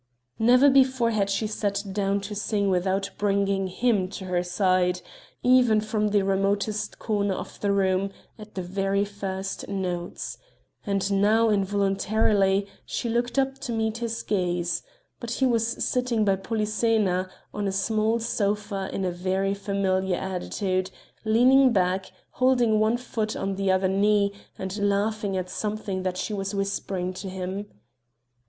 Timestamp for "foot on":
22.97-23.53